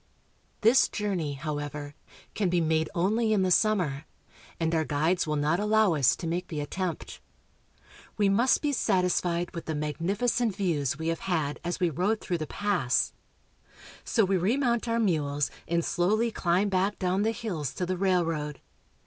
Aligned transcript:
This 0.61 0.89
journey, 0.89 1.33
however, 1.33 1.93
can 2.33 2.49
be 2.49 2.59
made 2.59 2.89
only 2.95 3.33
in 3.33 3.43
the 3.43 3.51
sum 3.51 3.77
mer, 3.77 4.05
and 4.59 4.73
our 4.73 4.83
guides 4.83 5.27
will 5.27 5.35
not 5.35 5.59
allow 5.59 5.93
us 5.93 6.15
to 6.15 6.25
make 6.25 6.47
the 6.47 6.59
attempt. 6.59 7.21
We 8.17 8.27
must 8.27 8.63
be 8.63 8.71
satisfied 8.73 9.53
with 9.53 9.65
the 9.65 9.75
magnificent 9.75 10.55
views 10.55 10.97
we 10.97 11.09
have 11.09 11.19
SANTIAGO. 11.19 11.33
123 11.61 11.61
had 11.61 11.69
as 11.69 11.79
we 11.79 12.03
rode 12.03 12.19
through 12.19 12.39
the 12.39 12.47
pass. 12.47 13.13
So 14.03 14.25
we 14.25 14.37
remount 14.37 14.87
our 14.87 14.99
mules 14.99 15.51
and 15.67 15.85
slowly 15.85 16.31
climb 16.31 16.69
back 16.69 16.97
down 16.97 17.21
the 17.21 17.29
hills 17.29 17.71
to 17.75 17.85
the 17.85 17.95
railroad. 17.95 18.59